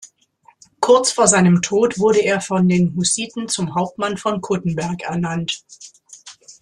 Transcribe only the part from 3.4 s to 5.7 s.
zum Hauptmann von Kuttenberg ernannt.